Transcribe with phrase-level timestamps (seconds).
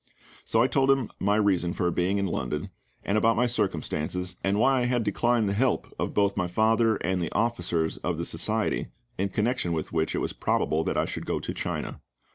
[0.43, 2.71] So I told him my reason for being in London,
[3.03, 6.95] and about my circumstances, and why I had declined the help of both my father
[7.05, 8.87] and the officers of the Society
[9.19, 12.01] in connection with which it was probable that I should go to China.